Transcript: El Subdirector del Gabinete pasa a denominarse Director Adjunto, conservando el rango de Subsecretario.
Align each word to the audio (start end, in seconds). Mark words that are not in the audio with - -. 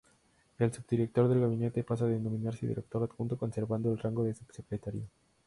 El 0.57 0.73
Subdirector 0.73 1.27
del 1.27 1.41
Gabinete 1.41 1.83
pasa 1.83 2.05
a 2.05 2.07
denominarse 2.07 2.65
Director 2.65 3.03
Adjunto, 3.03 3.37
conservando 3.37 3.91
el 3.91 3.99
rango 3.99 4.23
de 4.23 4.33
Subsecretario. 4.33 5.03